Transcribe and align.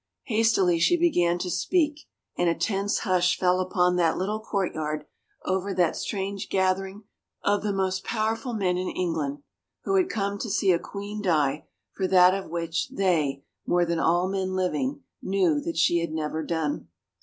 Hastily 0.23 0.79
she 0.79 0.97
began 0.97 1.37
to 1.37 1.51
speak 1.51 2.07
and 2.35 2.49
a 2.49 2.55
tense 2.55 3.01
hush 3.01 3.37
fell 3.37 3.59
upon 3.59 3.97
that 3.97 4.17
little 4.17 4.39
courtyard, 4.39 5.05
over 5.45 5.75
that 5.75 5.95
strange 5.95 6.49
gathering 6.49 7.03
of 7.43 7.61
the 7.61 7.71
most 7.71 8.03
power 8.03 8.35
ful 8.35 8.53
men 8.53 8.79
in 8.79 8.87
England 8.87 9.43
who 9.83 9.97
had 9.97 10.09
come 10.09 10.39
to 10.39 10.49
see 10.49 10.71
a 10.71 10.79
queen 10.79 11.21
die 11.21 11.67
for 11.91 12.07
386 12.07 12.07
THE 12.09 12.15
END 12.15 12.15
that 12.15 12.43
of 12.43 12.51
which 12.51 12.89
they, 13.35 13.43
more 13.67 13.85
than 13.85 13.99
all 13.99 14.27
men 14.27 14.55
living, 14.55 15.03
knew 15.21 15.61
that 15.61 15.77
she 15.77 15.99
had 15.99 16.11
never 16.11 16.43
done. 16.43 16.87